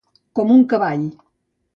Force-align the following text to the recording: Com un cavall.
Com 0.39 0.53
un 0.53 0.63
cavall. 0.71 1.03